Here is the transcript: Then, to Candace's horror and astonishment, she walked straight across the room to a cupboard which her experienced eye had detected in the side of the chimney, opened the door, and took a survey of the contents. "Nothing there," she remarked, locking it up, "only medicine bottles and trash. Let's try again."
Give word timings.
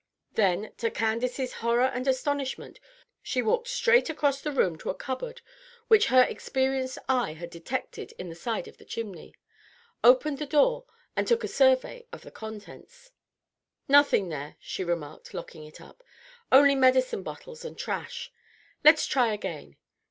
Then, 0.33 0.73
to 0.77 0.89
Candace's 0.89 1.53
horror 1.61 1.85
and 1.85 2.07
astonishment, 2.07 2.79
she 3.21 3.43
walked 3.43 3.67
straight 3.67 4.09
across 4.09 4.41
the 4.41 4.51
room 4.51 4.75
to 4.79 4.89
a 4.89 4.95
cupboard 4.95 5.41
which 5.89 6.07
her 6.07 6.23
experienced 6.23 6.97
eye 7.07 7.33
had 7.33 7.51
detected 7.51 8.11
in 8.17 8.27
the 8.27 8.33
side 8.33 8.67
of 8.67 8.77
the 8.79 8.83
chimney, 8.85 9.35
opened 10.03 10.39
the 10.39 10.47
door, 10.47 10.85
and 11.15 11.27
took 11.27 11.43
a 11.43 11.47
survey 11.47 12.07
of 12.11 12.21
the 12.21 12.31
contents. 12.31 13.11
"Nothing 13.87 14.29
there," 14.29 14.55
she 14.59 14.83
remarked, 14.83 15.35
locking 15.35 15.65
it 15.65 15.79
up, 15.79 16.01
"only 16.51 16.73
medicine 16.73 17.21
bottles 17.21 17.63
and 17.63 17.77
trash. 17.77 18.31
Let's 18.83 19.05
try 19.05 19.31
again." 19.31 19.77